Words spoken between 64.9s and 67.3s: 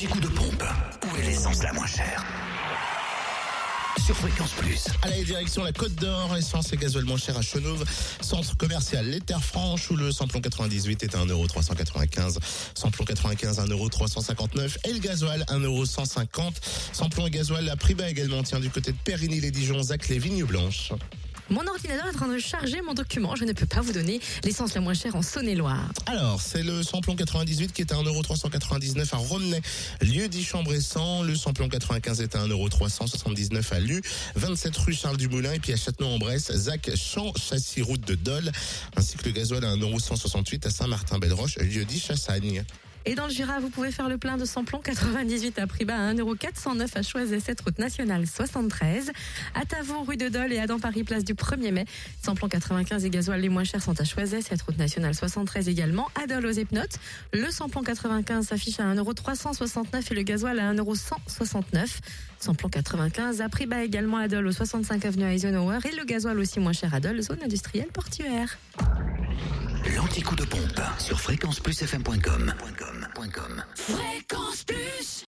avenue Eisenhower et le gasoil aussi moins cher à Dole,